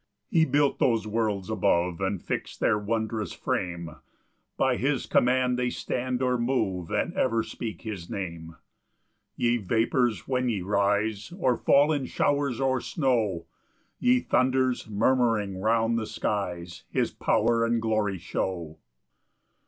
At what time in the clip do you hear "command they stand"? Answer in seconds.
5.05-6.23